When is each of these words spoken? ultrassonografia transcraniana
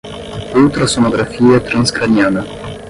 ultrassonografia 0.55 1.59
transcraniana 1.59 2.43